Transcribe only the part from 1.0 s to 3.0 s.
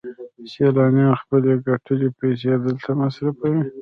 خپلې ګټلې پیسې دلته